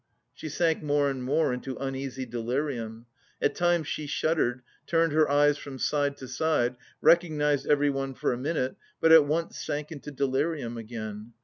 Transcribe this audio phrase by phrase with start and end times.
[0.33, 3.05] She sank more and more into uneasy delirium.
[3.39, 8.37] At times she shuddered, turned her eyes from side to side, recognised everyone for a
[8.39, 11.33] minute, but at once sank into delirium again.